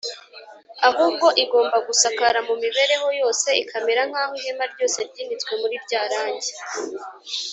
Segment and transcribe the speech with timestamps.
[0.89, 6.53] ahubwo igomba gusakara mu mibereho yose ikamera nk’aho ihema ryose ryinitswe muri rya rangi